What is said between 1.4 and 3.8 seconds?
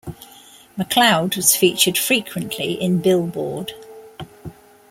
featured frequently in "Billboard".